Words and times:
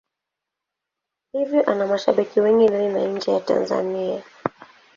Hivyo 1.31 1.63
ana 1.71 1.87
mashabiki 1.87 2.39
wengi 2.41 2.67
ndani 2.67 2.89
na 2.93 3.05
nje 3.07 3.31
ya 3.31 3.39
Tanzania. 3.39 4.23